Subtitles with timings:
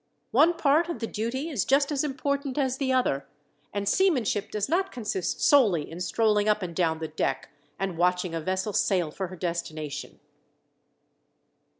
[0.31, 3.27] One part of the duty is just as important as the other,
[3.71, 8.33] and seamanship does not consist solely in strolling up and down the deck, and watching
[8.33, 10.19] a vessel sail for her destination."